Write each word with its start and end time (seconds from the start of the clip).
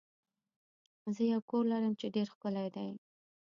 زه 1.15 1.21
یو 1.33 1.41
کور 1.49 1.63
لرم 1.71 1.93
چې 1.99 2.07
ډیر 2.15 2.27
ښکلی 2.33 2.67
دی. 2.75 2.89